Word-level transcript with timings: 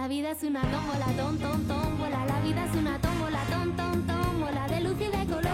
La 0.00 0.08
vida 0.08 0.30
es 0.30 0.42
una 0.44 0.62
ton. 0.62 0.72
La 2.26 2.40
vida 2.40 2.64
es 2.64 2.74
una 2.74 2.98
ton, 3.02 3.76
ton. 3.76 4.70
De 4.70 4.80
luz 4.80 4.96
y 4.98 5.14
de 5.14 5.26
color. 5.26 5.52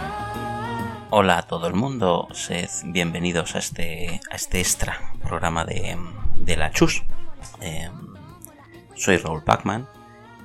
Hola 1.11 1.39
a 1.39 1.43
todo 1.43 1.67
el 1.67 1.75
mundo, 1.75 2.29
sed 2.31 2.71
bienvenidos 2.85 3.57
a 3.57 3.59
este, 3.59 4.21
a 4.31 4.37
este 4.37 4.61
extra 4.61 5.13
programa 5.21 5.65
de, 5.65 5.99
de 6.37 6.57
la 6.57 6.71
Chus. 6.71 7.03
Eh, 7.61 7.91
soy 8.95 9.17
Raúl 9.17 9.43
Pacman 9.43 9.89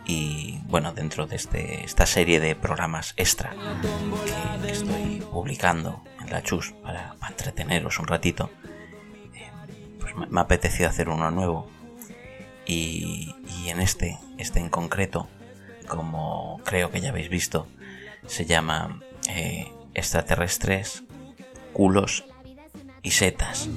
y 0.03 0.57
bueno, 0.63 0.93
dentro 0.93 1.27
de 1.27 1.35
este, 1.35 1.85
esta 1.85 2.07
serie 2.07 2.39
de 2.39 2.55
programas 2.55 3.13
extra 3.17 3.53
que 4.63 4.71
estoy 4.71 5.23
publicando 5.31 6.01
en 6.19 6.31
la 6.31 6.41
Chus 6.41 6.73
para, 6.81 7.13
entreteneros 7.29 7.99
un 7.99 8.07
ratito, 8.07 8.49
eh, 9.35 9.51
pues 9.99 10.15
me, 10.15 10.25
me 10.25 10.39
ha 10.39 10.43
apetecido 10.45 10.89
hacer 10.89 11.07
uno 11.07 11.29
nuevo 11.29 11.80
y, 12.65 13.35
en 13.65 13.79
este, 13.79 14.17
este 14.37 14.59
en 14.59 14.69
concreto, 14.69 15.27
como 15.87 16.61
creo 16.63 16.91
que 16.91 17.01
ya 17.01 17.09
habéis 17.09 17.29
visto, 17.29 17.67
se 18.27 18.45
llama 18.45 19.01
eh, 19.29 19.71
extraterrestres, 19.93 21.03
culos 21.73 22.25
y 23.01 23.11
setas. 23.11 23.69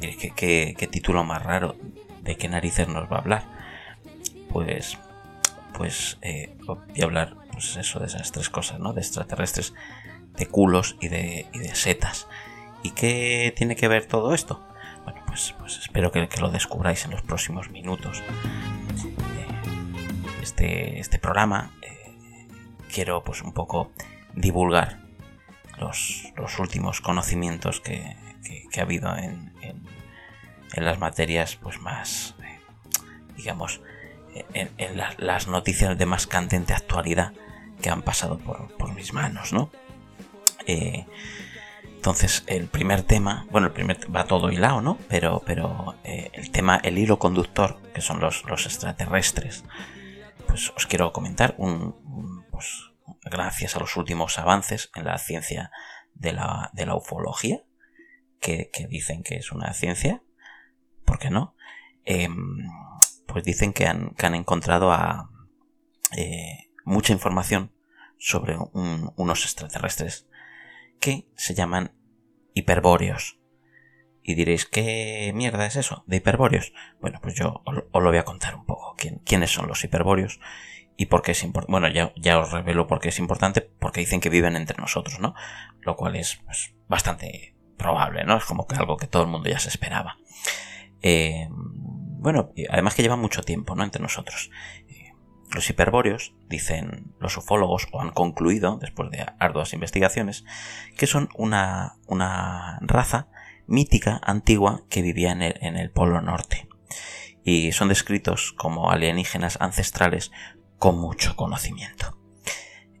Eh, 0.00 0.16
¿qué, 0.20 0.30
qué, 0.30 0.74
qué 0.76 0.86
título 0.86 1.24
más 1.24 1.42
raro, 1.42 1.76
¿de 2.22 2.36
qué 2.36 2.48
narices 2.48 2.88
nos 2.88 3.10
va 3.10 3.16
a 3.16 3.20
hablar? 3.20 3.44
Pues, 4.50 4.98
pues 5.74 6.18
eh, 6.22 6.56
voy 6.66 7.00
a 7.00 7.04
hablar, 7.04 7.36
pues 7.52 7.76
eso, 7.76 8.00
de 8.00 8.06
esas 8.06 8.32
tres 8.32 8.50
cosas, 8.50 8.78
¿no? 8.78 8.92
De 8.92 9.00
extraterrestres, 9.00 9.74
de 10.36 10.46
culos 10.46 10.96
y 11.00 11.08
de, 11.08 11.46
y 11.52 11.58
de 11.58 11.74
setas. 11.74 12.26
¿Y 12.82 12.90
qué 12.90 13.52
tiene 13.56 13.76
que 13.76 13.88
ver 13.88 14.06
todo 14.06 14.34
esto? 14.34 14.65
Pues, 15.36 15.54
pues 15.58 15.78
espero 15.80 16.10
que, 16.10 16.26
lo 16.40 16.48
descubráis 16.48 17.04
en 17.04 17.10
los 17.10 17.20
próximos 17.20 17.68
minutos. 17.68 18.22
Eh, 18.22 18.24
este, 20.40 20.98
este 20.98 21.18
programa 21.18 21.72
eh, 21.82 22.48
quiero 22.90 23.22
pues 23.22 23.42
un 23.42 23.52
poco 23.52 23.92
divulgar 24.32 24.98
los, 25.78 26.32
los 26.38 26.58
últimos 26.58 27.02
conocimientos 27.02 27.82
que, 27.82 28.16
que- 28.42 28.80
ha 28.80 28.84
habido 28.84 29.14
en, 29.14 29.52
en- 29.60 29.84
las 30.82 30.98
materias 30.98 31.56
pues 31.56 31.78
más 31.80 32.34
eh, 32.42 32.58
digamos 33.36 33.82
en, 34.54 34.70
en 34.78 34.96
la- 34.96 35.14
las 35.18 35.48
noticias 35.48 35.98
de 35.98 36.06
más 36.06 36.26
candente 36.26 36.72
actualidad 36.72 37.34
que 37.82 37.90
han 37.90 38.00
pasado 38.00 38.38
por, 38.38 38.74
por 38.78 38.94
mis 38.94 39.12
manos 39.12 39.52
¿no? 39.52 39.70
Entonces 42.06 42.44
el 42.46 42.68
primer 42.68 43.02
tema 43.02 43.48
bueno 43.50 43.66
el 43.66 43.72
primer 43.72 43.98
va 44.14 44.26
todo 44.26 44.52
hilado 44.52 44.80
no 44.80 44.96
pero 45.08 45.42
pero 45.44 45.96
eh, 46.04 46.30
el 46.34 46.52
tema 46.52 46.76
el 46.84 46.98
hilo 46.98 47.18
conductor 47.18 47.82
que 47.94 48.00
son 48.00 48.20
los, 48.20 48.44
los 48.44 48.64
extraterrestres 48.64 49.64
pues 50.46 50.72
os 50.76 50.86
quiero 50.86 51.12
comentar 51.12 51.56
un, 51.58 52.46
pues 52.52 52.92
gracias 53.24 53.74
a 53.74 53.80
los 53.80 53.96
últimos 53.96 54.38
avances 54.38 54.92
en 54.94 55.04
la 55.04 55.18
ciencia 55.18 55.72
de 56.14 56.32
la, 56.32 56.70
de 56.74 56.86
la 56.86 56.94
ufología, 56.94 57.64
que, 58.40 58.70
que 58.72 58.86
dicen 58.86 59.24
que 59.24 59.34
es 59.34 59.50
una 59.50 59.72
ciencia, 59.74 60.22
¿por 61.04 61.18
qué 61.18 61.30
no? 61.30 61.56
Em, 62.04 62.68
pues 63.26 63.42
dicen 63.42 63.72
que 63.72 63.88
han, 63.88 64.10
que 64.14 64.26
han 64.26 64.36
encontrado 64.36 64.92
a, 64.92 65.28
eh, 66.16 66.70
mucha 66.84 67.12
información 67.12 67.72
sobre 68.16 68.56
un- 68.56 69.12
unos 69.16 69.42
extraterrestres 69.44 70.28
que 71.00 71.28
se 71.36 71.54
llaman 71.54 71.92
hiperbóreos. 72.54 73.38
Y 74.22 74.34
diréis, 74.34 74.66
¿qué 74.66 75.30
mierda 75.34 75.66
es 75.66 75.76
eso 75.76 76.02
de 76.06 76.16
hiperbóreos? 76.16 76.72
Bueno, 77.00 77.20
pues 77.22 77.34
yo 77.34 77.62
os, 77.64 77.76
lo 78.02 78.08
voy 78.10 78.18
a 78.18 78.24
contar 78.24 78.56
un 78.56 78.66
poco. 78.66 78.94
¿Quién- 78.98 79.20
¿Quiénes 79.24 79.50
son 79.52 79.68
los 79.68 79.82
hiperbóreos? 79.84 80.40
y 80.98 81.06
por 81.06 81.20
qué 81.20 81.32
es 81.32 81.42
importante. 81.44 81.72
Bueno, 81.72 81.88
ya, 82.16 82.38
os 82.38 82.50
revelo 82.52 82.86
por 82.86 83.00
qué 83.00 83.10
es 83.10 83.18
importante, 83.18 83.60
porque 83.60 84.00
dicen 84.00 84.18
que 84.20 84.30
viven 84.30 84.56
entre 84.56 84.78
nosotros, 84.78 85.20
¿no? 85.20 85.34
Lo 85.82 85.94
cual 85.94 86.16
es 86.16 86.36
pues, 86.46 86.74
bastante 86.88 87.54
probable, 87.76 88.24
¿no? 88.24 88.38
Es 88.38 88.44
como 88.46 88.66
que 88.66 88.76
algo 88.76 88.96
que 88.96 89.06
todo 89.06 89.22
el 89.24 89.28
mundo 89.28 89.50
ya 89.50 89.58
se 89.58 89.68
esperaba. 89.68 90.16
Eh, 91.02 91.48
bueno, 91.50 92.50
además 92.70 92.94
que 92.94 93.02
llevan 93.02 93.20
mucho 93.20 93.42
tiempo, 93.42 93.74
¿no? 93.74 93.84
Entre 93.84 94.00
nosotros. 94.00 94.50
Los 95.52 95.70
hiperbóreos, 95.70 96.34
dicen 96.48 97.14
los 97.20 97.36
ufólogos, 97.36 97.86
o 97.92 98.00
han 98.00 98.10
concluido, 98.10 98.78
después 98.78 99.10
de 99.10 99.24
arduas 99.38 99.72
investigaciones, 99.72 100.44
que 100.96 101.06
son 101.06 101.28
una, 101.34 101.96
una 102.06 102.78
raza 102.82 103.28
mítica, 103.66 104.20
antigua, 104.22 104.82
que 104.90 105.02
vivía 105.02 105.32
en 105.32 105.42
el, 105.42 105.54
en 105.60 105.76
el 105.76 105.90
Polo 105.90 106.20
Norte. 106.20 106.68
Y 107.44 107.72
son 107.72 107.88
descritos 107.88 108.52
como 108.52 108.90
alienígenas 108.90 109.58
ancestrales 109.60 110.32
con 110.78 110.98
mucho 110.98 111.36
conocimiento. 111.36 112.18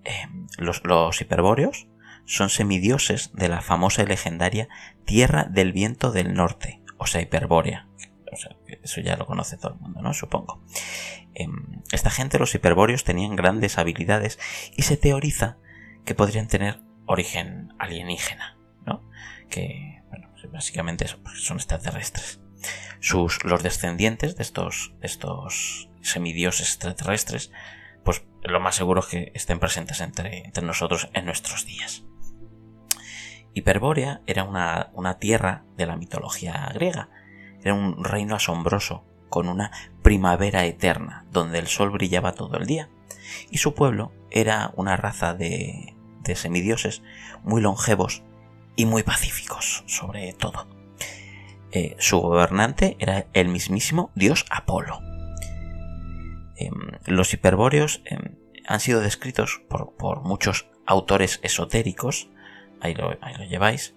Eh, 0.04 0.26
los, 0.58 0.84
los 0.84 1.20
hiperbóreos 1.20 1.88
son 2.26 2.48
semidioses 2.48 3.32
de 3.34 3.48
la 3.48 3.60
famosa 3.60 4.02
y 4.02 4.06
legendaria 4.06 4.68
Tierra 5.04 5.44
del 5.44 5.72
Viento 5.72 6.12
del 6.12 6.34
Norte, 6.34 6.82
o 6.98 7.06
sea, 7.06 7.20
hiperbórea. 7.20 7.88
O 8.32 8.36
sea, 8.36 8.56
eso 8.82 9.00
ya 9.00 9.16
lo 9.16 9.26
conoce 9.26 9.56
todo 9.56 9.74
el 9.74 9.80
mundo, 9.80 10.02
¿no? 10.02 10.12
Supongo. 10.14 10.62
Eh, 11.34 11.46
esta 11.92 12.10
gente, 12.10 12.38
los 12.38 12.54
hiperbóreos, 12.54 13.04
tenían 13.04 13.36
grandes 13.36 13.78
habilidades 13.78 14.38
y 14.76 14.82
se 14.82 14.96
teoriza 14.96 15.58
que 16.04 16.14
podrían 16.14 16.48
tener 16.48 16.80
origen 17.06 17.72
alienígena, 17.78 18.58
¿no? 18.84 19.08
Que, 19.48 20.02
bueno, 20.10 20.28
pues 20.32 20.50
básicamente 20.50 21.06
son 21.06 21.56
extraterrestres. 21.56 22.40
Sus, 23.00 23.44
los 23.44 23.62
descendientes 23.62 24.36
de 24.36 24.42
estos, 24.42 24.94
de 25.00 25.06
estos 25.06 25.90
semidioses 26.00 26.68
extraterrestres, 26.68 27.52
pues 28.04 28.24
lo 28.42 28.60
más 28.60 28.76
seguro 28.76 29.00
es 29.00 29.06
que 29.06 29.32
estén 29.34 29.58
presentes 29.58 30.00
entre, 30.00 30.44
entre 30.44 30.64
nosotros 30.64 31.10
en 31.12 31.26
nuestros 31.26 31.66
días. 31.66 32.04
Hiperbórea 33.54 34.20
era 34.26 34.44
una, 34.44 34.90
una 34.92 35.18
tierra 35.18 35.64
de 35.76 35.86
la 35.86 35.96
mitología 35.96 36.70
griega. 36.74 37.08
Era 37.66 37.74
un 37.74 38.04
reino 38.04 38.36
asombroso, 38.36 39.02
con 39.28 39.48
una 39.48 39.72
primavera 40.00 40.64
eterna, 40.66 41.26
donde 41.32 41.58
el 41.58 41.66
sol 41.66 41.90
brillaba 41.90 42.30
todo 42.30 42.56
el 42.58 42.64
día. 42.64 42.90
Y 43.50 43.58
su 43.58 43.74
pueblo 43.74 44.12
era 44.30 44.70
una 44.76 44.96
raza 44.96 45.34
de, 45.34 45.96
de 46.22 46.36
semidioses 46.36 47.02
muy 47.42 47.60
longevos 47.60 48.22
y 48.76 48.86
muy 48.86 49.02
pacíficos, 49.02 49.82
sobre 49.88 50.32
todo. 50.34 50.68
Eh, 51.72 51.96
su 51.98 52.20
gobernante 52.20 52.94
era 53.00 53.26
el 53.32 53.48
mismísimo 53.48 54.12
dios 54.14 54.46
Apolo. 54.48 55.00
Em, 56.54 56.72
los 57.06 57.34
hiperbóreos 57.34 58.00
em, 58.04 58.36
han 58.68 58.78
sido 58.78 59.00
descritos 59.00 59.60
por, 59.68 59.96
por 59.96 60.22
muchos 60.22 60.68
autores 60.86 61.40
esotéricos, 61.42 62.30
ahí 62.80 62.94
lo, 62.94 63.18
ahí 63.20 63.34
lo 63.34 63.42
lleváis. 63.42 63.96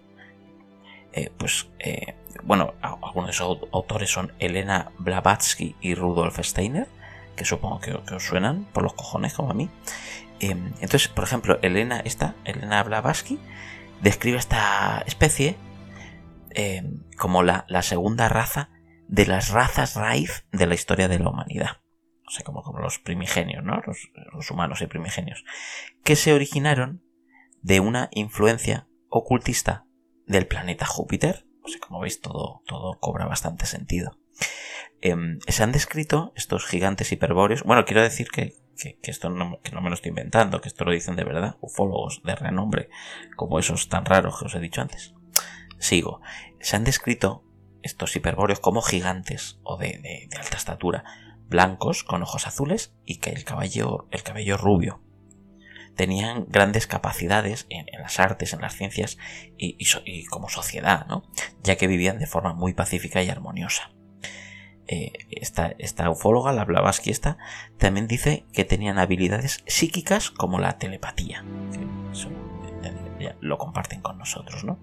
Eh, 1.13 1.31
pues, 1.37 1.69
eh, 1.79 2.15
bueno, 2.43 2.73
algunos 2.81 3.27
de 3.27 3.31
esos 3.31 3.59
autores 3.71 4.11
son 4.11 4.33
Elena 4.39 4.91
Blavatsky 4.99 5.75
y 5.81 5.95
Rudolf 5.95 6.39
Steiner, 6.39 6.87
que 7.35 7.45
supongo 7.45 7.79
que, 7.79 7.93
os 7.93 8.23
suenan 8.23 8.65
por 8.65 8.83
los 8.83 8.93
cojones 8.93 9.33
como 9.33 9.51
a 9.51 9.53
mí. 9.53 9.69
Em, 10.39 10.67
entonces, 10.81 11.07
por 11.07 11.23
ejemplo, 11.23 11.59
Elena, 11.61 11.99
esta, 11.99 12.35
Elena 12.45 12.83
Blavatsky, 12.83 13.39
describe 14.01 14.37
esta 14.37 15.03
especie 15.05 15.57
eh, 16.51 16.83
como 17.17 17.43
la, 17.43 17.65
segunda 17.81 18.29
raza 18.29 18.69
de 19.07 19.25
las 19.25 19.49
razas 19.49 19.95
raíz 19.95 20.45
de 20.51 20.67
la 20.67 20.75
historia 20.75 21.07
de 21.07 21.19
la 21.19 21.29
humanidad. 21.29 21.81
O 22.27 22.31
sea, 22.31 22.43
como, 22.45 22.61
los 22.79 22.99
primigenios, 22.99 23.63
¿no? 23.63 23.81
Los 24.33 24.51
humanos 24.51 24.81
y 24.81 24.87
primigenios. 24.87 25.43
Que 26.03 26.15
se 26.15 26.33
originaron 26.33 27.01
de 27.61 27.79
una 27.79 28.09
influencia 28.11 28.87
ocultista 29.09 29.85
del 30.29 30.47
planeta 30.47 30.85
Júpiter. 30.85 31.45
O 31.63 31.67
sea, 31.67 31.79
como 31.81 31.99
veis, 31.99 32.21
todo, 32.21 32.61
todo 32.65 32.97
cobra 33.01 33.25
bastante 33.25 33.65
sentido. 33.65 34.17
Em, 35.01 35.39
se 35.47 35.63
han 35.63 35.71
descrito 35.73 36.31
estos 36.35 36.65
gigantes 36.65 37.11
hiperbóreos. 37.11 37.63
Bueno, 37.63 37.83
quiero 37.85 38.01
decir 38.01 38.29
que, 38.29 38.53
que, 38.77 38.97
esto 39.03 39.29
no, 39.29 39.59
que 39.61 39.71
no 39.71 39.81
me 39.81 39.89
lo 39.89 39.95
estoy 39.95 40.09
inventando, 40.09 40.61
que 40.61 40.69
esto 40.69 40.85
lo 40.85 40.91
dicen 40.91 41.15
de 41.15 41.25
verdad, 41.25 41.57
ufólogos 41.61 42.21
de 42.23 42.35
renombre, 42.35 42.89
como 43.35 43.59
esos 43.59 43.89
tan 43.89 44.05
raros 44.05 44.39
que 44.39 44.45
os 44.45 44.55
he 44.55 44.59
dicho 44.59 44.81
antes. 44.81 45.13
Sigo. 45.77 46.21
Se 46.61 46.75
han 46.75 46.83
descrito 46.83 47.43
estos 47.81 48.15
hiperbóreos 48.15 48.59
como 48.59 48.81
gigantes 48.81 49.59
o 49.63 49.77
de, 49.77 49.87
de- 49.99 50.27
de 50.29 50.37
alta 50.37 50.57
estatura, 50.57 51.03
blancos 51.47 52.03
con 52.03 52.21
ojos 52.21 52.45
azules 52.45 52.93
y 53.05 53.17
que 53.19 53.31
el 53.31 53.43
cabello, 53.45 54.07
el 54.11 54.21
cabello 54.23 54.57
rubio. 54.57 55.01
Tenían 55.99 56.45
grandes 56.47 56.87
capacidades 56.87 57.65
en, 57.69 57.85
las 57.99 58.21
artes, 58.21 58.53
en 58.53 58.61
las 58.61 58.73
ciencias 58.73 59.17
y, 59.57 59.75
como 60.27 60.47
sociedad, 60.47 61.05
¿no? 61.07 61.23
ya 61.61 61.75
que 61.75 61.87
vivían 61.87 62.19
de 62.19 62.25
forma 62.25 62.53
muy 62.53 62.73
pacífica 62.73 63.21
y 63.21 63.27
armoniosa. 63.27 63.91
Eh, 64.87 65.11
esta, 65.29 66.09
ufóloga, 66.09 66.53
la 66.53 66.63
Blavatsky 66.63 67.09
esta, 67.09 67.37
también 67.77 68.07
dice 68.07 68.45
que 68.53 68.63
tenían 68.63 68.97
habilidades 68.97 69.61
psíquicas 69.67 70.31
como 70.31 70.57
la 70.57 70.77
telepatía. 70.77 71.43
Eso, 72.13 72.29
ya- 73.19 73.35
lo 73.41 73.57
comparten 73.57 73.99
con 73.99 74.17
nosotros, 74.17 74.63
¿no? 74.63 74.79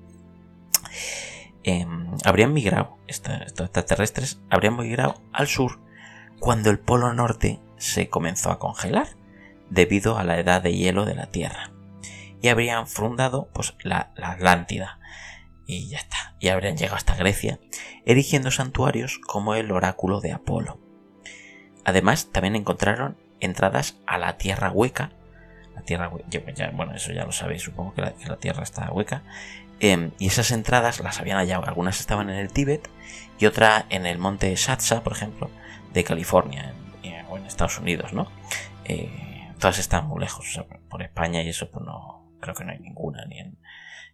eh, 1.64 1.86
habrían 2.26 2.52
migrado, 2.52 2.98
estos 3.06 3.40
extraterrestres 3.40 4.38
habrían 4.50 4.76
migrado 4.76 5.22
al 5.32 5.46
sur 5.46 5.80
cuando 6.40 6.68
el 6.68 6.78
Polo 6.78 7.14
Norte 7.14 7.58
se 7.78 8.10
comenzó 8.10 8.50
a 8.50 8.58
congelar 8.58 9.16
debido 9.70 10.18
a 10.18 10.24
la 10.24 10.38
edad 10.38 10.62
de 10.62 10.74
hielo 10.74 11.04
de 11.04 11.14
la 11.14 11.26
Tierra. 11.26 11.70
Y 12.40 12.48
habrían 12.48 12.86
fundado 12.86 13.48
pues, 13.52 13.74
la, 13.82 14.12
Atlántida. 14.16 14.98
Y 15.66 15.88
ya 15.88 15.98
está. 15.98 16.36
Y 16.38 16.48
habrían 16.48 16.76
llegado 16.76 16.96
hasta 16.96 17.16
Grecia, 17.16 17.58
erigiendo 18.04 18.50
santuarios 18.50 19.18
como 19.18 19.54
el 19.54 19.72
oráculo 19.72 20.20
de 20.20 20.32
Apolo. 20.32 20.80
Además, 21.84 22.30
también 22.30 22.56
encontraron 22.56 23.16
entradas 23.40 23.98
a 24.06 24.18
la 24.18 24.38
Tierra 24.38 24.70
hueca. 24.70 25.10
La 25.74 25.82
Tierra 25.82 26.08
hueca, 26.08 26.70
bueno, 26.72 26.94
eso 26.94 27.12
ya 27.12 27.24
lo 27.24 27.32
sabéis, 27.32 27.62
supongo 27.62 27.94
que 27.94 28.02
la, 28.02 28.36
Tierra 28.36 28.62
está 28.62 28.92
hueca. 28.92 29.22
Em, 29.80 30.12
y 30.18 30.28
esas 30.28 30.52
entradas 30.52 31.00
las 31.00 31.20
habían 31.20 31.38
hallado. 31.38 31.66
Algunas 31.66 32.00
estaban 32.00 32.30
en 32.30 32.36
el 32.36 32.52
Tíbet 32.52 32.88
y 33.38 33.46
otra 33.46 33.86
en 33.90 34.06
el 34.06 34.18
monte 34.18 34.54
Shatsa, 34.54 35.02
por 35.02 35.12
ejemplo, 35.12 35.50
de 35.92 36.04
California, 36.04 36.74
en, 37.02 37.26
o 37.28 37.36
en 37.36 37.44
Estados 37.44 37.78
Unidos, 37.78 38.12
¿no? 38.12 38.30
Eh, 38.84 39.35
todas 39.58 39.78
están 39.78 40.06
muy 40.06 40.20
lejos, 40.20 40.60
por 40.88 41.02
España 41.02 41.42
y 41.42 41.48
eso, 41.48 41.70
pues 41.70 41.84
no, 41.84 42.32
creo 42.40 42.54
que 42.54 42.64
no 42.64 42.72
hay 42.72 42.78
ninguna, 42.78 43.24
ni 43.26 43.38
en 43.38 43.58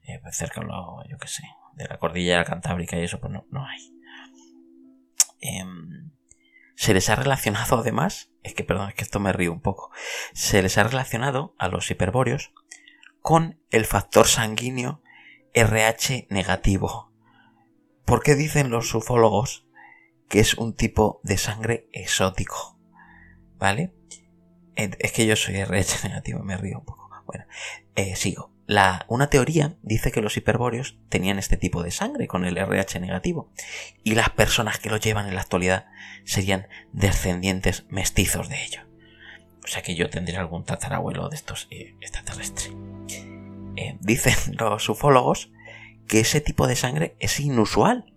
eh, 0.04 0.18
pues 0.20 0.36
cerca, 0.36 0.60
lo, 0.60 1.06
yo 1.08 1.16
que 1.18 1.28
sé, 1.28 1.44
de 1.74 1.86
la 1.86 1.98
cordillera 1.98 2.44
cantábrica 2.44 2.96
y 2.98 3.04
eso, 3.04 3.20
pues 3.20 3.32
no, 3.32 3.46
no 3.50 3.64
hay. 3.64 3.80
Em, 5.40 6.10
se 6.74 6.94
les 6.94 7.08
ha 7.08 7.16
relacionado 7.16 7.78
además, 7.78 8.32
es 8.42 8.54
que 8.54 8.64
perdón, 8.64 8.88
es 8.88 8.94
que 8.94 9.04
esto 9.04 9.20
me 9.20 9.32
río 9.32 9.52
un 9.52 9.60
poco, 9.60 9.92
se 10.32 10.62
les 10.62 10.78
ha 10.78 10.84
relacionado 10.84 11.54
a 11.58 11.68
los 11.68 11.90
hiperbóreos 11.90 12.52
con 13.20 13.60
el 13.70 13.84
factor 13.84 14.26
sanguíneo 14.26 15.02
RH 15.54 16.26
negativo. 16.30 17.12
¿Por 18.04 18.22
qué 18.22 18.34
dicen 18.34 18.70
los 18.70 18.94
ufólogos 18.94 19.66
que 20.28 20.40
es 20.40 20.54
un 20.54 20.74
tipo 20.74 21.20
de 21.22 21.38
sangre 21.38 21.88
exótico? 21.92 22.80
¿Vale? 23.58 23.94
Es 24.76 25.12
que 25.12 25.26
yo 25.26 25.36
soy 25.36 25.56
RH 25.56 25.96
negativo, 26.08 26.42
me 26.42 26.56
río 26.56 26.78
un 26.78 26.84
poco. 26.84 27.10
Bueno, 27.26 27.44
eh, 27.94 28.16
sigo. 28.16 28.50
La, 28.66 29.04
una 29.08 29.28
teoría 29.28 29.74
dice 29.82 30.12
que 30.12 30.22
los 30.22 30.36
hiperbóreos 30.36 30.96
tenían 31.08 31.38
este 31.38 31.56
tipo 31.56 31.82
de 31.82 31.90
sangre 31.90 32.26
con 32.26 32.44
el 32.44 32.56
RH 32.56 33.00
negativo 33.00 33.50
y 34.04 34.14
las 34.14 34.30
personas 34.30 34.78
que 34.78 34.88
lo 34.88 34.96
llevan 34.96 35.28
en 35.28 35.34
la 35.34 35.40
actualidad 35.40 35.86
serían 36.24 36.68
descendientes 36.92 37.84
mestizos 37.90 38.48
de 38.48 38.62
ello. 38.64 38.80
O 39.64 39.66
sea 39.66 39.82
que 39.82 39.94
yo 39.94 40.10
tendría 40.10 40.40
algún 40.40 40.64
tatarabuelo 40.64 41.28
de 41.28 41.36
estos 41.36 41.68
eh, 41.70 41.94
extraterrestres. 42.00 42.72
Eh, 43.76 43.96
dicen 44.00 44.34
los 44.58 44.88
ufólogos 44.88 45.50
que 46.06 46.20
ese 46.20 46.40
tipo 46.40 46.66
de 46.66 46.76
sangre 46.76 47.16
es 47.20 47.40
inusual 47.40 48.12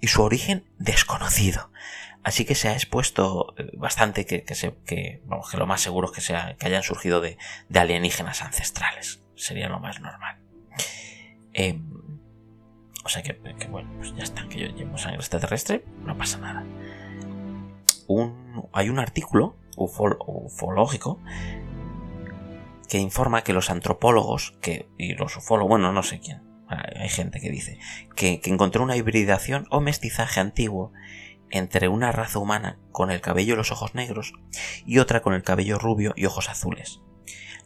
y 0.00 0.08
su 0.08 0.22
origen 0.22 0.64
desconocido. 0.78 1.70
Así 2.22 2.44
que 2.44 2.54
se 2.54 2.68
ha 2.68 2.72
expuesto 2.72 3.54
eh, 3.56 3.70
bastante 3.76 4.26
que, 4.26 4.44
que, 4.44 5.22
vamos, 5.24 5.50
que 5.50 5.56
lo 5.56 5.66
más 5.66 5.80
seguro 5.80 6.08
es 6.08 6.14
que, 6.14 6.20
sea, 6.20 6.56
que 6.58 6.66
hayan 6.66 6.82
surgido 6.82 7.20
de, 7.20 7.38
alienígenas 7.74 8.42
ancestrales. 8.42 9.22
Sería 9.34 9.68
lo 9.68 9.78
más 9.80 10.00
normal. 10.00 10.38
Em, 11.52 11.98
o 13.04 13.08
sea 13.08 13.22
que, 13.22 13.40
bueno, 13.70 13.90
pues 13.96 14.14
ya 14.16 14.24
está, 14.24 14.46
que 14.48 14.58
yo 14.60 14.66
llevo 14.68 14.98
sangre 14.98 15.18
extraterrestre, 15.18 15.84
no 16.04 16.18
pasa 16.18 16.38
nada. 16.38 16.64
Un, 18.06 18.68
hay 18.72 18.90
un 18.90 18.98
artículo 18.98 19.56
ufológico 19.76 21.20
que 22.88 22.98
informa 22.98 23.42
que 23.42 23.52
los 23.52 23.70
antropólogos 23.70 24.54
que, 24.60 24.88
y 24.98 25.14
los 25.14 25.36
ufólogos, 25.36 25.68
bueno, 25.68 25.92
no 25.92 26.02
sé 26.02 26.20
quién, 26.20 26.42
hay 26.68 27.08
gente 27.08 27.40
que 27.40 27.50
dice, 27.50 27.78
que, 28.14 28.40
que 28.40 28.50
encontró 28.50 28.82
una 28.82 28.96
hibridación 28.96 29.66
o 29.70 29.80
mestizaje 29.80 30.40
antiguo 30.40 30.92
entre 31.50 31.88
una 31.88 32.12
raza 32.12 32.38
humana 32.38 32.78
con 32.92 33.10
el 33.10 33.20
cabello 33.20 33.54
y 33.54 33.56
los 33.56 33.72
ojos 33.72 33.94
negros 33.94 34.34
y 34.86 34.98
otra 34.98 35.20
con 35.20 35.34
el 35.34 35.42
cabello 35.42 35.78
rubio 35.78 36.12
y 36.16 36.26
ojos 36.26 36.48
azules. 36.48 37.00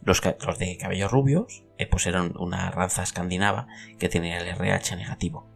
Los, 0.01 0.21
de 0.21 0.77
cabello 0.77 1.07
rubios 1.07 1.63
eh, 1.77 1.87
pues 1.87 2.05
eran 2.07 2.33
una 2.37 2.69
raza 2.71 3.03
escandinava 3.03 3.67
que 3.99 4.09
tenía 4.09 4.37
el 4.37 4.47
RH 4.47 4.97
negativo. 4.97 5.49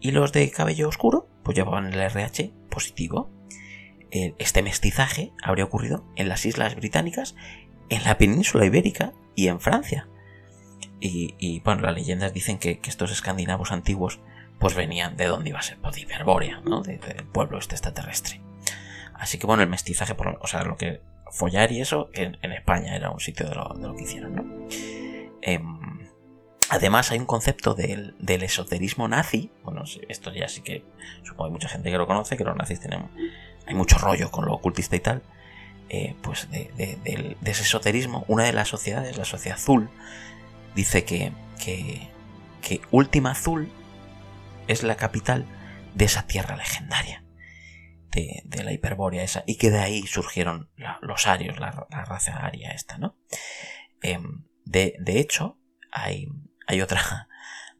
Y 0.00 0.12
los 0.12 0.32
de 0.32 0.50
cabello 0.50 0.88
oscuro 0.88 1.28
pues 1.42 1.56
llevaban 1.56 1.92
el 1.92 2.00
RH 2.00 2.52
positivo. 2.70 3.30
este 4.10 4.62
mestizaje 4.62 5.32
habría 5.42 5.64
ocurrido 5.64 6.06
en 6.16 6.28
las 6.28 6.46
Islas 6.46 6.74
Británicas, 6.74 7.34
en 7.90 8.04
la 8.04 8.16
península 8.16 8.64
ibérica 8.64 9.12
y 9.34 9.48
en 9.48 9.60
Francia. 9.60 10.08
Y, 10.98 11.60
bueno, 11.60 11.82
las 11.82 11.94
leyendas 11.94 12.32
dicen 12.32 12.58
que 12.58 12.80
estos 12.84 13.12
escandinavos 13.12 13.70
antiguos 13.70 14.20
pues 14.58 14.74
venían 14.74 15.16
de 15.16 15.26
donde 15.26 15.50
iba 15.50 15.58
a 15.58 15.62
ser, 15.62 15.78
pues 15.78 15.94
de 15.94 16.02
Hiperbórea, 16.02 16.60
¿no? 16.64 16.82
del 16.82 16.98
pueblo 17.32 17.58
este 17.58 17.74
extraterrestre. 17.74 18.40
Así 19.14 19.38
que 19.38 19.46
bueno, 19.46 19.62
el 19.62 19.68
mestizaje, 19.68 20.14
por, 20.14 20.38
o 20.40 20.46
sea, 20.46 20.62
lo 20.62 20.76
que 20.76 21.00
follar 21.30 21.72
y 21.72 21.80
eso, 21.80 22.10
en, 22.12 22.36
España 22.52 22.96
era 22.96 23.10
un 23.10 23.20
sitio 23.20 23.48
de 23.48 23.54
lo, 23.54 23.94
que 23.96 24.02
hicieron, 24.02 24.34
¿no? 24.34 24.68
Em, 25.42 26.08
además 26.68 27.10
hay 27.10 27.18
un 27.18 27.26
concepto 27.26 27.74
del, 27.74 28.14
esoterismo 28.26 29.08
nazi, 29.08 29.50
bueno, 29.62 29.84
esto 30.08 30.32
ya 30.32 30.48
sí 30.48 30.62
que 30.62 30.84
supongo 31.22 31.46
hay 31.46 31.52
mucha 31.52 31.68
gente 31.68 31.90
que 31.90 31.98
lo 31.98 32.06
conoce, 32.06 32.36
que 32.36 32.44
los 32.44 32.56
nazis 32.56 32.80
tienen, 32.80 33.08
hay 33.66 33.74
mucho 33.74 33.98
rollo 33.98 34.30
con 34.30 34.46
lo 34.46 34.54
ocultista 34.54 34.96
y 34.96 35.00
tal, 35.00 35.22
eh, 35.88 36.14
pues 36.22 36.50
de, 36.50 36.96
ese 37.44 37.62
esoterismo, 37.62 38.24
una 38.28 38.44
de 38.44 38.52
las 38.52 38.68
sociedades, 38.68 39.16
la 39.16 39.24
sociedad 39.24 39.58
azul, 39.58 39.88
dice 40.74 41.04
que, 41.04 41.32
que 41.58 42.80
Última 42.90 43.30
Azul 43.32 43.70
es 44.66 44.82
la 44.82 44.96
capital 44.96 45.46
de 45.94 46.04
esa 46.04 46.26
tierra 46.26 46.56
legendaria, 46.56 47.24
de, 48.10 48.64
la 48.64 48.72
hiperbórea 48.72 49.22
esa, 49.22 49.44
y 49.46 49.56
que 49.56 49.70
de 49.70 49.78
ahí 49.78 50.06
surgieron 50.06 50.70
los 51.02 51.26
arios, 51.26 51.58
la, 51.58 51.70
raza 51.90 52.36
aria 52.38 52.70
esta, 52.70 52.98
¿no? 52.98 53.18
Em, 54.02 54.44
de, 54.64 54.96
hecho, 55.06 55.58
hay, 55.90 56.28
hay, 56.66 56.80
otra, 56.80 57.28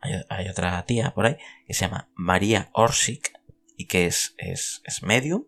hay, 0.29 0.49
otra 0.49 0.85
tía 0.85 1.15
por 1.15 1.27
ahí 1.27 1.37
que 1.67 1.75
se 1.75 1.87
llama 1.87 2.11
María 2.15 2.71
Orsic 2.73 3.32
y 3.77 3.87
que 3.87 4.06
es, 4.06 4.35
es, 4.39 4.82
es 4.85 5.03
medium, 5.03 5.44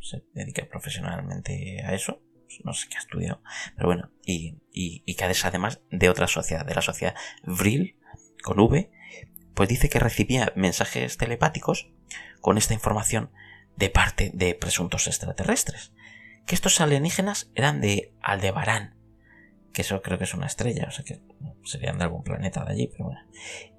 se 0.00 0.24
dedica 0.32 0.66
profesionalmente 0.66 1.82
a 1.84 1.94
eso, 1.94 2.22
no 2.64 2.72
sé 2.72 2.88
qué 2.88 2.96
ha 2.96 3.00
estudiado, 3.00 3.42
pero 3.76 3.88
bueno, 3.88 4.10
y, 4.24 4.58
y, 4.72 5.14
que 5.14 5.30
es 5.30 5.44
además 5.44 5.80
de 5.90 6.08
otra 6.08 6.26
sociedad, 6.26 6.66
de 6.66 6.74
la 6.74 6.82
sociedad 6.82 7.14
Vril, 7.44 7.96
con 8.42 8.60
V, 8.60 8.90
pues 9.62 9.68
dice 9.68 9.88
que 9.88 10.00
recibía 10.00 10.52
mensajes 10.56 11.18
telepáticos 11.18 11.88
con 12.40 12.58
esta 12.58 12.74
información 12.74 13.30
de 13.76 13.90
parte 13.90 14.32
de 14.34 14.56
presuntos 14.56 15.06
extraterrestres. 15.06 15.92
Que 16.46 16.56
estos 16.56 16.80
alienígenas 16.80 17.52
eran 17.54 17.80
de 17.80 18.12
Aldebarán, 18.20 18.96
que 19.72 19.82
eso 19.82 20.02
creo 20.02 20.18
que 20.18 20.24
es 20.24 20.34
una 20.34 20.46
estrella, 20.46 20.86
o 20.88 20.90
sea 20.90 21.04
que 21.04 21.22
serían 21.62 21.98
de 21.98 22.02
algún 22.02 22.24
planeta 22.24 22.64
de 22.64 22.72
allí, 22.72 22.88
pero 22.88 23.04
bueno. 23.04 23.20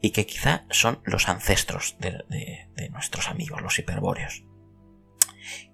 Y 0.02 0.12
que 0.12 0.26
quizá 0.26 0.64
son 0.70 1.02
los 1.04 1.28
ancestros 1.28 1.98
de, 2.00 2.70
nuestros 2.90 3.28
amigos, 3.28 3.62
los 3.62 3.78
hiperbóreos. 3.78 4.46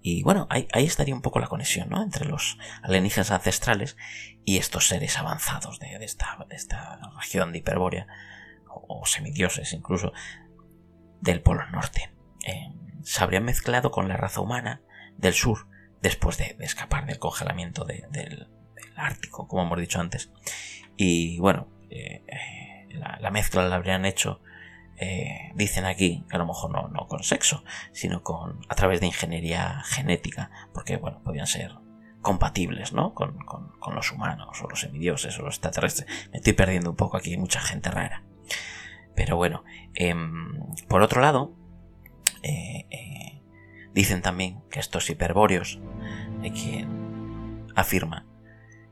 Y 0.01 0.23
bueno, 0.23 0.47
ahí, 0.49 0.65
estaría 0.73 1.13
un 1.13 1.21
poco 1.21 1.39
la 1.39 1.49
conexión, 1.49 1.89
¿no? 1.89 2.01
Entre 2.01 2.25
los 2.25 2.57
alienígenas 2.81 3.29
ancestrales 3.29 3.95
y 4.43 4.57
estos 4.57 4.87
seres 4.87 5.19
avanzados 5.19 5.77
de, 5.77 6.03
esta, 6.03 6.47
esta 6.49 6.99
región 7.15 7.51
de 7.51 7.59
Hiperbórea 7.59 8.07
o 8.69 9.05
semidioses 9.05 9.73
incluso 9.73 10.13
del 11.21 11.41
Polo 11.41 11.65
Norte. 11.71 12.11
Eh, 12.45 12.73
se 13.03 13.23
habrían 13.23 13.45
mezclado 13.45 13.91
con 13.91 14.07
la 14.07 14.17
raza 14.17 14.41
humana 14.41 14.81
del 15.17 15.33
sur 15.33 15.67
después 16.01 16.37
de, 16.37 16.55
escapar 16.59 17.05
del 17.05 17.19
congelamiento 17.19 17.85
del, 17.85 18.47
Ártico, 18.95 19.47
como 19.47 19.63
hemos 19.63 19.79
dicho 19.79 20.01
antes. 20.01 20.29
Y 20.97 21.39
bueno, 21.39 21.69
eh, 21.89 22.21
eh, 22.27 22.99
la, 23.21 23.31
mezcla 23.31 23.65
la 23.67 23.75
habrían 23.75 24.03
hecho, 24.05 24.41
dicen 25.55 25.85
aquí, 25.85 26.25
a 26.31 26.37
lo 26.37 26.45
mejor 26.45 26.71
no, 26.71 26.89
no, 26.89 27.07
con 27.07 27.23
sexo, 27.23 27.63
sino 27.93 28.23
con 28.23 28.59
a 28.67 28.75
través 28.75 28.99
de 28.99 29.05
ingeniería 29.05 29.81
genética, 29.85 30.51
porque 30.73 30.97
bueno, 30.97 31.21
podían 31.23 31.47
ser 31.47 31.75
compatibles, 32.21 32.91
¿no? 32.91 33.13
Con, 33.13 33.37
con 33.37 33.95
los 33.95 34.11
humanos, 34.11 34.61
o 34.61 34.69
los 34.69 34.81
semidioses, 34.81 35.39
o 35.39 35.43
los 35.43 35.55
extraterrestres. 35.55 36.29
Me 36.31 36.39
estoy 36.39 36.51
perdiendo 36.51 36.89
un 36.89 36.97
poco 36.97 37.15
aquí, 37.15 37.31
hay 37.31 37.37
mucha 37.37 37.61
gente 37.61 37.89
rara. 37.89 38.25
Pero 39.15 39.35
bueno, 39.35 39.65
em, 39.95 40.53
por 40.87 41.01
otro 41.01 41.21
lado, 41.21 41.53
eh, 42.41 42.85
eh, 42.89 43.41
dicen 43.93 44.21
también 44.21 44.61
que 44.69 44.79
estos 44.79 45.09
hiperbóreos, 45.09 45.79
hay 46.41 46.51
quien 46.51 47.67
afirma 47.75 48.25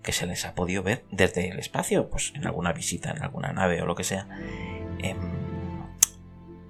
que 0.03 0.11
se 0.11 0.25
les 0.25 0.43
ha 0.45 0.53
podido 0.53 0.83
ver 0.83 1.05
desde 1.11 1.49
el 1.49 1.59
espacio, 1.59 2.09
pues 2.09 2.33
en 2.35 2.45
alguna 2.45 2.73
visita, 2.73 3.11
en 3.11 3.23
alguna 3.23 3.53
nave 3.53 3.81
o 3.81 3.85
lo 3.85 3.95
que 3.95 4.03
sea, 4.03 4.27
em, 4.99 5.17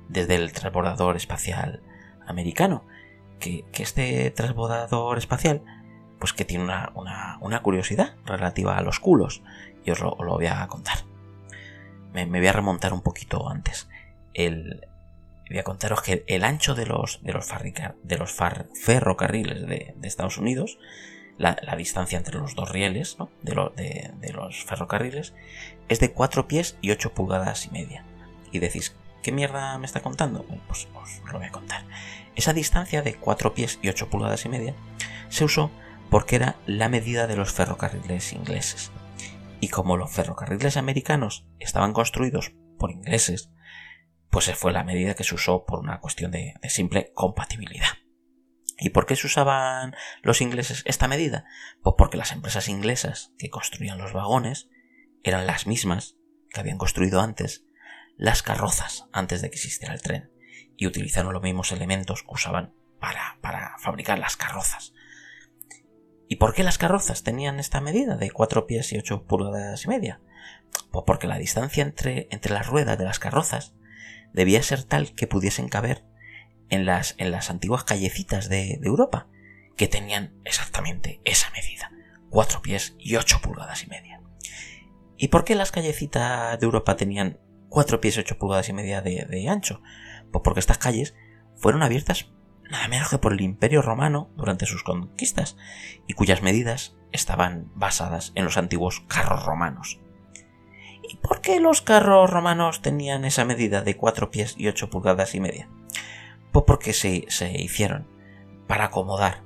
desde 0.08 0.36
el 0.36 0.54
transbordador 0.54 1.16
espacial 1.16 1.82
americano. 2.28 2.86
Que, 3.40 3.66
este 3.74 4.30
transbordador 4.32 5.18
espacial, 5.18 5.64
pues 6.20 6.34
que 6.34 6.46
tiene 6.46 6.64
una, 6.94 7.60
curiosidad 7.64 8.16
relativa 8.26 8.78
a 8.78 8.82
los 8.82 9.00
culos, 9.00 9.44
y 9.84 9.90
os 9.90 10.00
lo 10.00 10.16
voy 10.16 10.46
a 10.48 10.68
contar 10.68 11.07
me, 12.26 12.40
voy 12.40 12.48
a 12.48 12.54
remontar 12.54 12.94
un 12.94 13.02
poquito 13.02 13.50
antes. 13.50 13.88
El, 14.34 14.88
voy 15.50 15.60
a 15.60 15.64
contaros 15.64 16.02
que 16.02 16.24
el 16.28 16.44
ancho 16.44 16.76
de 16.76 16.86
los, 16.86 17.22
de 17.24 17.34
los, 17.34 17.48
de 18.04 18.18
los 18.18 18.32
ferrocarriles 18.84 19.68
de, 19.68 19.96
Estados 20.04 20.38
Unidos, 20.38 20.80
la, 21.38 21.56
distancia 21.78 22.18
entre 22.18 22.40
los 22.40 22.56
dos 22.56 22.72
rieles 22.72 23.18
de, 23.44 24.12
de, 24.20 24.34
los 24.34 24.64
ferrocarriles, 24.64 25.34
es 25.88 26.00
de 26.00 26.12
4 26.12 26.48
pies 26.48 26.78
y 26.82 26.92
8 26.92 27.14
pulgadas 27.14 27.66
y 27.66 27.72
media. 27.72 28.04
Y 28.52 28.60
decís, 28.60 28.96
¿qué 29.22 29.32
mierda 29.32 29.78
me 29.78 29.86
está 29.86 30.02
contando? 30.02 30.44
Pues 30.68 30.88
os 30.96 31.22
lo 31.32 31.40
voy 31.40 31.48
a 31.48 31.52
contar. 31.52 31.84
Esa 32.36 32.54
distancia 32.54 33.02
de 33.02 33.16
4 33.16 33.54
pies 33.54 33.80
y 33.82 33.90
8 33.90 34.10
pulgadas 34.10 34.46
y 34.46 34.50
media 34.50 34.74
se 35.30 35.44
usó 35.44 35.72
porque 36.10 36.38
era 36.38 36.56
la 36.66 36.90
medida 36.90 37.28
de 37.28 37.36
los 37.36 37.52
ferrocarriles 37.52 38.34
ingleses. 38.34 38.92
Y 39.60 39.70
como 39.70 39.98
los 39.98 40.12
ferrocarriles 40.12 40.78
americanos 40.78 41.48
estaban 41.60 41.94
construidos 41.94 42.54
por 42.78 42.92
ingleses, 42.92 43.52
pues 44.30 44.54
fue 44.56 44.72
la 44.72 44.84
medida 44.84 45.16
que 45.16 45.24
se 45.24 45.36
usó 45.36 45.66
por 45.66 45.80
una 45.80 46.00
cuestión 46.00 46.32
de, 46.32 46.54
simple 46.70 47.12
compatibilidad. 47.14 47.88
¿Y 48.80 48.92
por 48.92 49.08
qué 49.08 49.16
se 49.16 49.26
usaban 49.26 49.96
los 50.22 50.42
ingleses 50.42 50.84
esta 50.86 51.08
medida? 51.08 51.46
Pues 51.82 51.96
porque 51.98 52.18
las 52.18 52.32
empresas 52.32 52.68
inglesas 52.68 53.34
que 53.40 53.50
construían 53.50 53.98
los 53.98 54.14
vagones 54.14 54.70
eran 55.24 55.48
las 55.48 55.66
mismas 55.66 56.18
que 56.52 56.60
habían 56.60 56.78
construido 56.78 57.22
antes 57.22 57.66
las 58.18 58.44
carrozas 58.44 59.08
antes 59.12 59.42
de 59.42 59.50
que 59.50 59.56
existiera 59.56 59.94
el 59.94 60.02
tren 60.02 60.32
y 60.76 60.88
utilizaron 60.88 61.34
los 61.34 61.42
mismos 61.42 61.72
elementos 61.72 62.22
que 62.22 62.34
usaban 62.34 62.74
para, 63.00 63.38
para 63.42 63.78
fabricar 63.80 64.20
las 64.20 64.38
carrozas. 64.38 64.94
¿Y 66.28 66.38
por 66.38 66.54
qué 66.54 66.64
las 66.64 66.78
carrozas 66.78 67.24
tenían 67.24 67.60
esta 67.60 67.82
medida 67.82 68.18
de 68.18 68.32
4 68.32 68.68
pies 68.68 68.92
y 68.92 68.98
8 68.98 69.24
pulgadas 69.26 69.86
y 69.86 69.88
media? 69.88 70.22
Pues 70.92 71.04
porque 71.06 71.28
la 71.28 71.38
distancia 71.38 71.84
entre, 71.84 72.28
entre 72.32 72.54
las 72.54 72.68
ruedas 72.68 72.98
de 72.98 73.06
las 73.06 73.20
carrozas 73.20 73.74
debía 74.34 74.62
ser 74.62 74.84
tal 74.84 75.14
que 75.14 75.28
pudiesen 75.28 75.70
caber 75.70 76.04
en 76.70 76.86
las, 76.86 77.16
en 77.18 77.32
las 77.32 77.50
antiguas 77.50 77.84
callecitas 77.84 78.50
de, 78.50 78.80
Europa, 78.84 79.28
que 79.76 79.88
tenían 79.88 80.34
exactamente 80.44 81.22
esa 81.24 81.50
medida, 81.52 81.92
4 82.30 82.62
pies 82.62 82.96
y 83.00 83.16
8 83.16 83.40
pulgadas 83.42 83.84
y 83.84 83.88
media. 83.88 84.22
¿Y 85.18 85.30
por 85.30 85.46
qué 85.46 85.56
las 85.56 85.72
callecitas 85.72 86.60
de 86.60 86.66
Europa 86.66 86.98
tenían 86.98 87.40
4 87.70 88.02
pies 88.02 88.18
y 88.18 88.20
8 88.20 88.38
pulgadas 88.38 88.70
y 88.70 88.74
media 88.74 89.02
de, 89.02 89.26
de 89.30 89.48
ancho? 89.48 89.82
Pues 90.32 90.42
porque 90.44 90.60
estas 90.60 90.78
calles 90.78 91.16
fueron 91.56 91.84
abiertas 91.84 92.30
nada 92.70 92.88
menos 92.88 93.10
que 93.10 93.18
por 93.18 93.34
el 93.34 93.42
Imperio 93.42 93.82
Romano 93.82 94.30
durante 94.36 94.66
sus 94.66 94.84
conquistas, 94.84 95.58
y 96.08 96.14
cuyas 96.14 96.42
medidas 96.42 96.96
estaban 97.12 97.72
basadas 97.76 98.32
en 98.36 98.46
los 98.46 98.58
antiguos 98.58 99.02
carros 99.08 99.46
romanos. 99.46 100.00
¿Y 101.10 101.18
por 101.18 101.42
qué 101.42 101.60
los 101.60 101.82
carros 101.82 102.30
romanos 102.30 102.82
tenían 102.82 103.24
esa 103.24 103.46
medida 103.46 103.82
de 103.82 103.96
4 103.96 104.30
pies 104.30 104.56
y 104.58 104.68
8 104.68 104.90
pulgadas 104.90 105.36
y 105.36 105.40
media? 105.40 105.70
Pues 106.52 106.66
porque 106.66 106.94
se, 106.94 107.26
se 107.30 107.52
hicieron 107.52 108.08
para 108.68 108.86
acomodar 108.86 109.44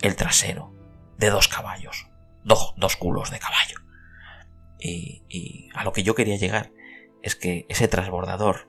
el 0.00 0.16
trasero 0.16 0.72
de 1.18 1.30
dos 1.30 1.48
caballos, 1.48 2.08
dos, 2.42 2.74
dos 2.76 2.96
culos 2.96 3.30
de 3.30 3.38
caballo. 3.38 3.84
Y, 4.78 5.70
a 5.74 5.82
lo 5.84 5.92
que 5.92 6.02
yo 6.02 6.14
quería 6.14 6.36
llegar 6.36 6.72
es 7.22 7.36
que 7.36 7.64
ese 7.70 7.88
transbordador 7.88 8.68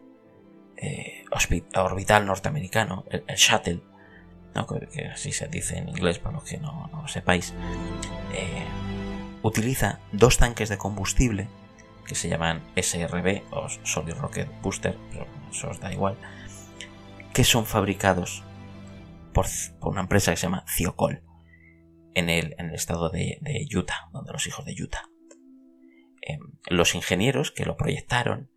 eh, 0.77 1.25
orbital 1.75 2.25
norteamericano, 2.25 3.05
el, 3.10 3.24
Shuttle, 3.36 3.82
que, 4.94 5.08
así 5.08 5.32
se 5.32 5.48
dice 5.48 5.77
en 5.77 5.89
inglés 5.89 6.20
para 6.20 6.36
los 6.36 6.44
que 6.44 6.58
no, 6.58 6.89
lo 6.91 7.08
sepáis, 7.08 7.53
eh, 8.34 8.65
utiliza 9.41 10.00
dos 10.12 10.38
tanques 10.38 10.70
de 10.70 10.77
combustible 10.77 11.48
que 12.05 12.15
se 12.15 12.29
llaman 12.29 12.62
SRB 12.75 13.44
o 13.51 13.67
Solid 13.84 14.15
Rocket 14.15 14.50
Booster, 14.62 14.98
pero 15.12 15.27
eso 15.50 15.70
os 15.70 15.79
da 15.79 15.91
igual, 15.91 16.17
que 17.34 17.44
son 17.44 17.65
fabricados 17.65 18.44
por, 19.34 19.46
una 19.82 20.01
empresa 20.01 20.32
que 20.32 20.38
se 20.38 20.48
llama 20.48 20.65
Ciocol 20.67 21.24
en 22.13 22.29
el, 22.29 22.55
en 22.58 22.67
el 22.67 22.75
estado 22.75 23.10
de, 23.10 23.39
Utah, 23.75 24.10
donde 24.13 24.32
los 24.32 24.48
hijos 24.48 24.65
de 24.65 24.74
Utah. 24.82 25.10
Em, 26.22 26.39
los 26.70 26.96
ingenieros 26.96 27.51
que 27.51 27.65
lo 27.65 27.75
proyectaron 27.75 28.50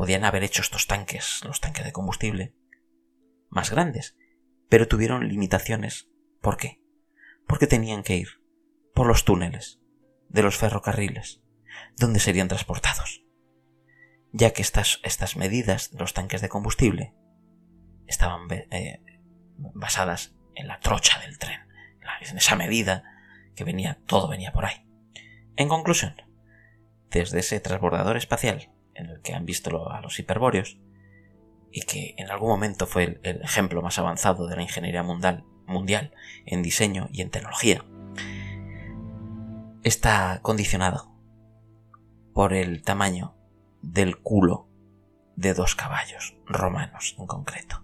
podían 0.00 0.24
haber 0.24 0.44
hecho 0.44 0.62
estos 0.62 0.86
tanques, 0.86 1.42
los 1.44 1.60
tanques 1.60 1.84
de 1.84 1.92
combustible, 1.92 2.54
más 3.50 3.70
grandes, 3.70 4.16
pero 4.70 4.88
tuvieron 4.88 5.28
limitaciones. 5.28 6.08
¿Por 6.40 6.56
qué? 6.56 6.80
Porque 7.46 7.66
tenían 7.66 8.02
que 8.02 8.16
ir 8.16 8.28
por 8.94 9.06
los 9.06 9.26
túneles 9.26 9.78
de 10.30 10.42
los 10.42 10.56
ferrocarriles 10.56 11.42
donde 11.98 12.18
serían 12.18 12.48
transportados, 12.48 13.26
ya 14.32 14.54
que 14.54 14.62
estas, 14.62 15.00
estas 15.02 15.36
medidas 15.36 15.90
de 15.90 15.98
los 15.98 16.14
tanques 16.14 16.40
de 16.40 16.48
combustible 16.48 17.14
estaban 18.06 18.50
eh, 18.50 19.02
basadas 19.58 20.34
en 20.54 20.66
la 20.66 20.80
trocha 20.80 21.20
del 21.20 21.38
tren, 21.38 21.60
en 22.22 22.38
esa 22.38 22.56
medida 22.56 23.04
que 23.54 23.64
venía, 23.64 24.00
todo 24.06 24.28
venía 24.28 24.52
por 24.52 24.64
ahí. 24.64 24.82
En 25.56 25.68
conclusión, 25.68 26.16
desde 27.10 27.40
ese 27.40 27.60
transbordador 27.60 28.16
espacial 28.16 28.72
en 28.94 29.06
el 29.06 29.20
que 29.22 29.34
han 29.34 29.46
visto 29.46 29.90
a 29.90 30.00
los 30.00 30.18
hiperbóreos, 30.18 30.78
y 31.72 31.82
que 31.82 32.14
en 32.18 32.30
algún 32.30 32.48
momento 32.48 32.86
fue 32.86 33.20
el, 33.22 33.42
ejemplo 33.42 33.82
más 33.82 33.98
avanzado 33.98 34.46
de 34.46 34.56
la 34.56 34.62
ingeniería 34.62 35.02
mundial, 35.02 35.44
mundial 35.66 36.12
en 36.46 36.62
diseño 36.62 37.08
y 37.12 37.22
en 37.22 37.30
tecnología, 37.30 37.84
está 39.82 40.40
condicionado 40.42 41.10
por 42.34 42.52
el 42.52 42.82
tamaño 42.82 43.34
del 43.82 44.18
culo 44.18 44.68
de 45.36 45.54
dos 45.54 45.74
caballos 45.74 46.36
romanos 46.46 47.16
en 47.18 47.26
concreto. 47.26 47.82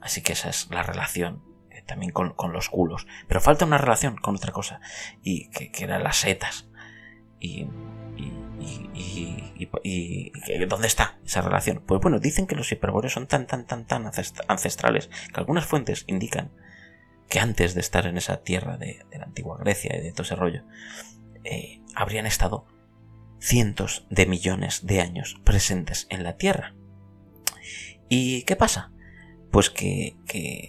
Así 0.00 0.22
que 0.22 0.32
esa 0.32 0.48
es 0.48 0.68
la 0.70 0.82
relación 0.82 1.42
eh, 1.70 1.82
también 1.82 2.12
con, 2.12 2.34
los 2.52 2.68
culos. 2.68 3.06
Pero 3.28 3.40
falta 3.40 3.64
una 3.64 3.78
relación 3.78 4.16
con 4.16 4.36
otra 4.36 4.52
cosa, 4.52 4.80
y 5.22 5.50
que, 5.50 5.70
eran 5.78 6.02
las 6.02 6.16
setas. 6.16 6.68
Y, 7.38 7.66
y, 8.16 8.32
¿Dónde 10.68 10.86
está 10.86 11.18
esa 11.24 11.42
relación? 11.42 11.82
Pues 11.86 12.00
bueno, 12.00 12.18
dicen 12.18 12.46
que 12.46 12.56
los 12.56 12.70
hiperbóreos 12.72 13.12
son 13.12 13.26
tan, 13.26 13.46
tan, 13.46 13.66
tan, 13.66 13.86
tan 13.86 14.10
ancestrales 14.48 15.10
que 15.32 15.40
algunas 15.40 15.66
fuentes 15.66 16.04
indican 16.06 16.50
que 17.28 17.40
antes 17.40 17.74
de 17.74 17.80
estar 17.80 18.06
en 18.06 18.18
esa 18.18 18.42
tierra 18.42 18.76
de, 18.76 19.04
la 19.12 19.24
antigua 19.24 19.56
Grecia 19.58 19.96
y 19.96 20.02
de 20.02 20.12
todo 20.12 20.24
ese 20.24 20.34
rollo, 20.34 20.64
eh, 21.44 21.80
habrían 21.94 22.26
estado 22.26 22.66
cientos 23.38 24.06
de 24.10 24.26
millones 24.26 24.84
de 24.84 25.00
años 25.00 25.40
presentes 25.44 26.06
en 26.10 26.22
la 26.22 26.36
Tierra. 26.36 26.74
¿Y 28.08 28.42
qué 28.42 28.56
pasa? 28.56 28.92
Pues 29.50 29.70
que, 29.70 30.16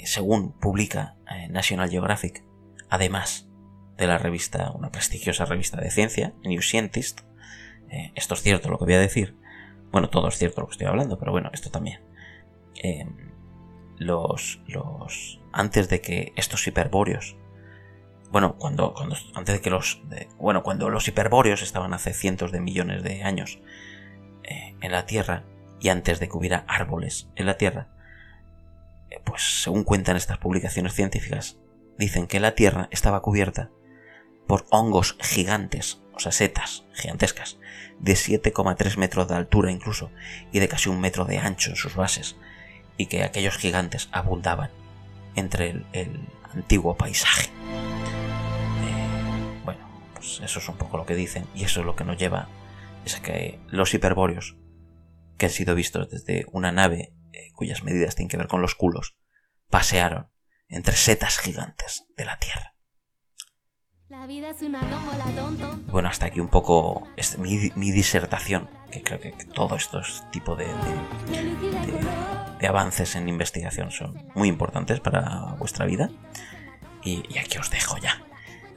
según 0.05 0.57
publica 0.59 1.15
eh, 1.29 1.49
National 1.49 1.89
Geographic, 1.89 2.43
además 2.89 3.49
de 3.97 4.07
la 4.07 4.17
revista, 4.17 4.71
una 4.71 4.91
prestigiosa 4.91 5.45
revista 5.45 5.81
de 5.81 5.91
ciencia, 5.91 6.33
New 6.43 6.61
Scientist, 6.61 7.21
eh, 7.91 8.11
esto 8.15 8.33
es 8.33 8.41
cierto 8.41 8.69
lo 8.69 8.77
que 8.77 8.85
voy 8.85 8.93
a 8.95 8.99
decir, 8.99 9.37
bueno, 9.91 10.09
todo 10.09 10.29
es 10.29 10.37
cierto 10.37 10.61
lo 10.61 10.67
que 10.67 10.71
estoy 10.71 10.87
hablando, 10.87 11.19
pero 11.19 11.31
bueno, 11.31 11.49
esto 11.53 11.69
también. 11.69 12.01
Eh, 12.81 13.05
los, 13.97 14.61
los, 14.67 15.39
antes 15.51 15.89
de 15.89 16.01
que 16.01 16.33
estos 16.35 16.65
hiperbóreos 16.65 17.35
bueno, 18.31 18.55
cuando, 18.57 18.93
cuando 18.93 19.15
antes 19.35 19.55
de 19.55 19.61
que 19.61 19.69
los, 19.69 20.01
bueno, 20.39 20.63
cuando 20.63 20.89
los 20.89 21.07
hiperbóreos 21.07 21.61
estaban 21.61 21.93
hace 21.93 22.13
cientos 22.13 22.51
de 22.51 22.61
millones 22.61 23.03
de 23.03 23.23
años 23.23 23.59
eh, 24.43 24.75
en 24.81 24.91
la 24.91 25.05
Tierra 25.05 25.43
y 25.81 25.89
antes 25.89 26.19
de 26.19 26.29
que 26.29 26.37
hubiera 26.37 26.63
árboles 26.67 27.29
en 27.35 27.45
la 27.45 27.57
Tierra, 27.57 27.89
eh, 29.09 29.19
pues 29.25 29.61
según 29.63 29.83
cuentan 29.83 30.15
estas 30.15 30.37
publicaciones 30.37 30.93
científicas, 30.93 31.59
dicen 31.97 32.25
que 32.25 32.39
la 32.39 32.55
Tierra 32.55 32.87
estaba 32.91 33.21
cubierta 33.21 33.69
por 34.47 34.65
hongos 34.69 35.17
gigantes, 35.19 36.01
sea, 36.21 36.31
setas 36.31 36.83
gigantescas, 36.93 37.57
de 37.99 38.13
7,3 38.13 38.97
metros 38.97 39.27
de 39.27 39.35
altura 39.35 39.71
incluso, 39.71 40.11
y 40.51 40.59
de 40.59 40.67
casi 40.67 40.89
un 40.89 40.99
metro 40.99 41.25
de 41.25 41.37
ancho 41.37 41.69
en 41.71 41.75
sus 41.75 41.95
bases, 41.95 42.35
y 42.97 43.07
que 43.07 43.23
aquellos 43.23 43.57
gigantes 43.57 44.09
abundaban 44.11 44.71
entre 45.35 45.83
el 45.93 46.27
antiguo 46.53 46.95
paisaje. 46.95 47.49
Pues 50.21 50.39
eso 50.43 50.59
es 50.59 50.69
un 50.69 50.77
poco 50.77 50.97
lo 50.97 51.07
que 51.07 51.15
dicen 51.15 51.47
y 51.55 51.63
eso 51.63 51.79
es 51.79 51.85
lo 51.87 51.95
que 51.95 52.03
nos 52.03 52.15
lleva 52.15 52.47
es 53.05 53.19
que 53.19 53.59
los 53.69 53.91
hiperbóreos 53.95 54.55
que 55.39 55.47
han 55.47 55.51
sido 55.51 55.73
vistos 55.73 56.11
desde 56.11 56.45
una 56.51 56.71
nave 56.71 57.15
eh, 57.33 57.51
cuyas 57.55 57.81
medidas 57.81 58.13
tienen 58.13 58.29
que 58.29 58.37
ver 58.37 58.47
con 58.47 58.61
los 58.61 58.75
culos 58.75 59.15
pasearon 59.71 60.29
entre 60.67 60.95
setas 60.95 61.39
gigantes 61.39 62.05
de 62.15 62.25
la 62.25 62.37
Tierra. 62.37 62.70
Bueno, 65.87 66.09
hasta 66.09 66.25
aquí 66.27 66.39
un 66.39 66.49
poco 66.49 67.07
mi, 67.37 67.91
disertación, 67.91 68.69
que 68.91 69.01
creo 69.01 69.19
que 69.19 69.31
todo 69.53 69.75
estos 69.75 70.23
tipo 70.31 70.55
de, 70.55 70.67
de, 72.59 72.67
avances 72.67 73.15
en 73.15 73.29
investigación 73.29 73.91
son 73.91 74.21
muy 74.35 74.49
importantes 74.49 74.99
para 74.99 75.55
vuestra 75.57 75.85
vida. 75.85 76.09
y 77.03 77.37
aquí 77.37 77.57
os 77.57 77.69
dejo 77.69 77.97
ya. 77.97 78.21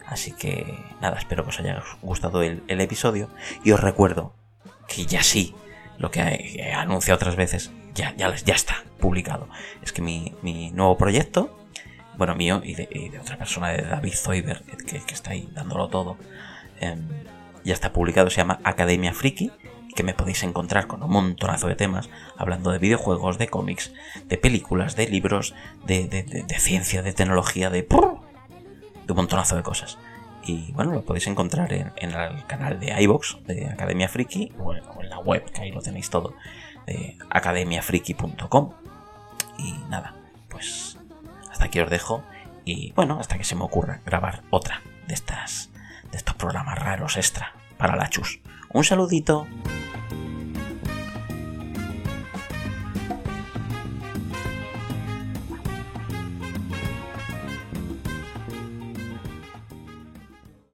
Así 0.07 0.33
que 0.33 0.79
nada, 1.01 1.19
espero 1.19 1.45
que 1.45 1.51
os 1.51 1.61
haya 1.61 1.83
gustado 2.03 2.43
el, 2.43 2.63
episodio 2.69 3.31
y 3.63 3.73
os 3.73 3.81
recuerdo 3.81 4.35
que 4.87 5.07
ya 5.07 5.23
sí, 5.23 5.55
lo 5.99 6.11
que 6.11 6.21
he, 6.21 6.73
anunciado 6.73 7.17
otras 7.17 7.37
veces, 7.37 7.73
ya, 7.95 8.15
ya, 8.17 8.35
ya 8.35 8.55
está, 8.55 8.85
publicado. 8.99 9.49
Es 9.83 9.93
que 9.93 10.03
mi, 10.03 10.35
mi 10.43 10.71
nuevo 10.73 10.99
proyecto, 10.99 11.64
bueno, 12.17 12.35
mío 12.35 12.61
y 12.65 12.75
de, 12.75 13.19
otra 13.21 13.37
persona, 13.37 13.71
de 13.71 13.83
David 13.83 14.15
Zoiber, 14.15 14.63
que, 14.63 14.97
está 15.13 15.31
ahí 15.31 15.49
dándolo 15.53 15.89
todo, 15.89 16.17
em, 16.81 17.03
ya 17.65 17.73
está 17.73 17.93
publicado, 17.93 18.31
se 18.31 18.37
llama 18.37 18.61
Academia 18.65 19.13
Friki 19.13 19.51
que 19.95 20.03
me 20.03 20.15
podéis 20.15 20.43
encontrar 20.43 20.87
con 20.87 21.03
un 21.03 21.11
montonazo 21.11 21.69
de 21.69 21.77
temas, 21.77 22.11
hablando 22.37 22.71
de 22.71 22.79
videojuegos, 22.79 23.39
de 23.39 23.49
cómics, 23.49 23.93
de 24.27 24.37
películas, 24.37 24.97
de 24.97 25.07
libros, 25.07 25.55
de, 25.87 26.45
ciencia, 26.59 27.03
de 27.03 27.13
tecnología, 27.13 27.71
de... 27.71 27.83
de 27.83 27.89
un 27.89 29.17
montonazo 29.17 29.57
de 29.57 29.63
cosas. 29.63 29.99
Y 30.47 30.73
bueno, 30.73 30.93
lo 30.93 31.05
podéis 31.05 31.27
encontrar 31.27 31.73
en, 31.73 31.93
el 31.97 32.47
canal 32.47 32.79
de 32.79 33.01
iBox 33.03 33.39
de 33.47 33.67
Academia 33.67 34.09
Friki 34.09 34.53
o 34.59 34.75
en, 34.75 34.83
la 35.09 35.19
web, 35.19 35.45
que 35.51 35.63
ahí 35.63 35.71
lo 35.71 35.81
tenéis 35.81 36.11
todo, 36.11 36.35
de 36.87 37.17
academiafriki.com. 37.31 38.73
Y 39.59 39.73
nada, 39.89 40.17
pues 40.49 40.99
aquí 41.65 41.81
os 41.81 41.91
dejo. 41.91 42.23
Y 42.65 42.93
bueno, 42.93 43.19
hasta 43.21 43.37
que 43.37 43.45
se 43.45 43.55
me 43.55 43.65
ocurra 43.65 44.01
grabar 44.07 44.43
otra 44.51 44.83
de 45.07 45.15
estas 45.15 45.71
de 46.11 46.19
estos 46.19 46.35
programas 46.37 46.79
raros 46.79 47.17
extra 47.17 47.53
para 47.77 47.97
la 47.97 48.09
chus. 48.09 48.41
Un 48.73 48.85
saludito. 48.85 49.47